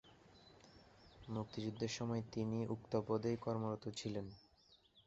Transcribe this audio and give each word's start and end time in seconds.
মুক্তিযুদ্ধের 1.27 1.91
সময় 1.97 2.23
তিনি 2.31 2.59
উক্ত 2.67 2.93
পদেই 3.07 3.37
কর্মরত 3.37 3.83
ছিলেন। 3.99 4.25